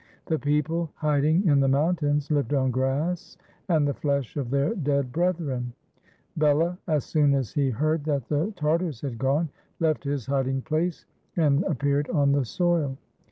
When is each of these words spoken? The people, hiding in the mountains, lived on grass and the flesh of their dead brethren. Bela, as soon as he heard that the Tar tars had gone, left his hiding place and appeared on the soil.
The 0.25 0.39
people, 0.39 0.89
hiding 0.95 1.45
in 1.45 1.59
the 1.59 1.67
mountains, 1.67 2.31
lived 2.31 2.55
on 2.55 2.71
grass 2.71 3.37
and 3.69 3.87
the 3.87 3.93
flesh 3.93 4.35
of 4.35 4.49
their 4.49 4.73
dead 4.73 5.11
brethren. 5.11 5.73
Bela, 6.37 6.79
as 6.87 7.03
soon 7.03 7.35
as 7.35 7.51
he 7.53 7.69
heard 7.69 8.05
that 8.05 8.27
the 8.27 8.51
Tar 8.55 8.79
tars 8.79 9.01
had 9.01 9.19
gone, 9.19 9.49
left 9.79 10.03
his 10.03 10.25
hiding 10.25 10.63
place 10.63 11.05
and 11.37 11.63
appeared 11.65 12.09
on 12.09 12.31
the 12.31 12.45
soil. 12.45 12.97